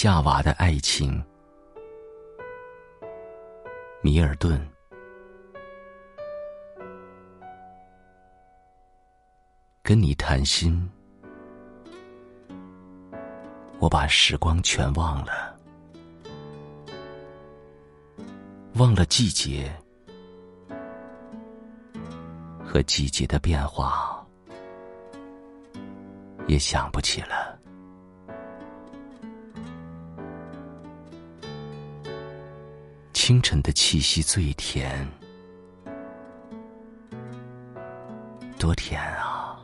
[0.00, 1.20] 夏娃的爱情，
[4.00, 4.56] 米尔顿。
[9.82, 10.88] 跟你谈心，
[13.80, 15.58] 我把时光全忘了，
[18.74, 19.68] 忘了季节。
[22.64, 24.24] 和季节的变化，
[26.46, 27.57] 也想不起了。
[33.28, 35.06] 清晨的气息最甜，
[38.58, 39.60] 多甜啊！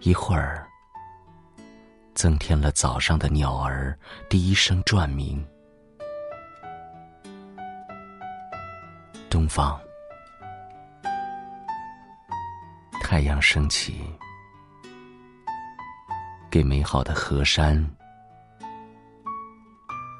[0.00, 0.66] 一会儿，
[2.14, 3.94] 增添了早上的鸟儿
[4.30, 5.46] 第一声转鸣。
[9.28, 9.78] 东方，
[13.02, 14.02] 太阳升起，
[16.50, 17.86] 给美好的河山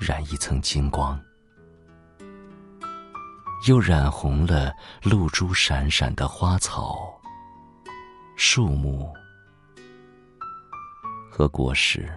[0.00, 1.20] 染一层金光，
[3.68, 7.20] 又染红了露珠闪闪的花草、
[8.34, 9.12] 树木。
[11.30, 12.10] 和果实，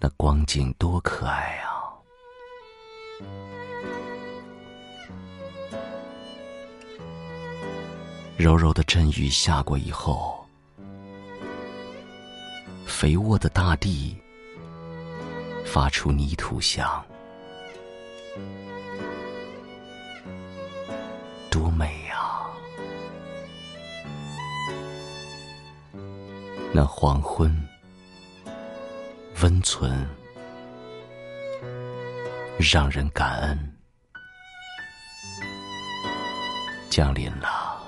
[0.00, 1.94] 那光景多可爱啊！
[8.36, 10.44] 柔柔的阵雨下过以后，
[12.86, 14.16] 肥沃的大地
[15.70, 17.04] 发出泥土香，
[21.50, 22.10] 多美！
[26.72, 27.54] 那黄昏，
[29.42, 30.06] 温存，
[32.58, 33.76] 让人感恩，
[36.88, 37.78] 降临了。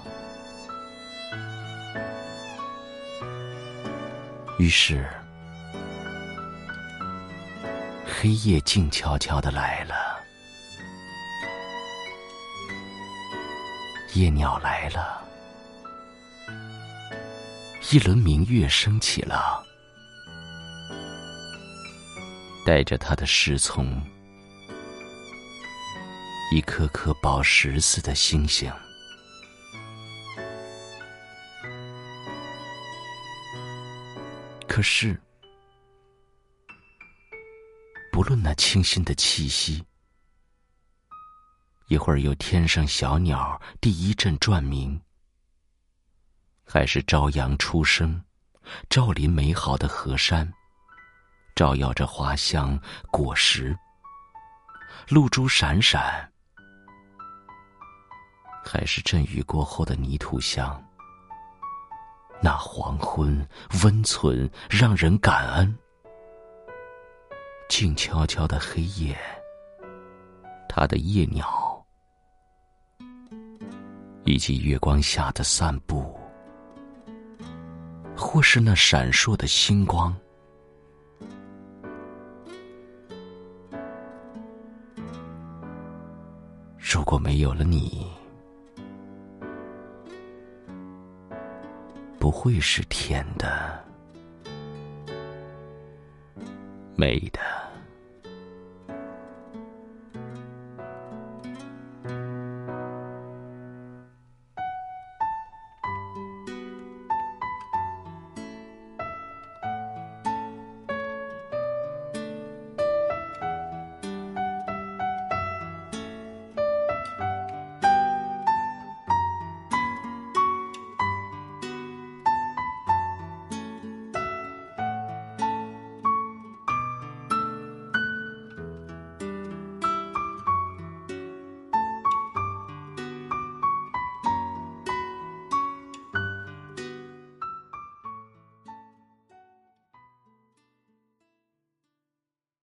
[4.59, 5.09] 于是，
[8.23, 9.95] 黑夜静悄悄的来了，
[14.13, 15.25] 夜鸟来了。
[17.91, 19.65] 一轮明月升起了，
[22.67, 23.99] 带着它的侍从，
[26.55, 28.71] 一颗颗宝石似的星星。
[34.69, 35.19] 可是，
[38.21, 39.83] 无论那清新的气息，
[41.89, 45.01] 一会儿有天上小鸟第一阵转鸣。
[46.67, 48.23] 还是朝阳初升，
[48.91, 50.53] 照临美好的河山，
[51.57, 52.79] 照耀着花香
[53.11, 53.75] 果实，
[55.09, 56.31] 露珠闪闪。
[58.63, 60.79] 还是阵雨过后的泥土香，
[62.43, 63.49] 那黄昏
[63.83, 65.75] 温存，让人感恩。
[67.71, 69.17] 静悄悄的黑夜，
[70.69, 71.47] 它的夜鸟，
[74.25, 76.19] 以及月光下的散步。
[78.17, 80.15] 或是那闪烁的星光，
[86.77, 88.11] 如果没有了你，
[92.19, 93.83] 不会是甜的、
[96.97, 97.60] 美的。